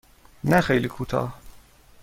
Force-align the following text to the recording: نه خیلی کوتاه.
نه 0.43 0.61
خیلی 0.61 0.87
کوتاه. 0.87 1.39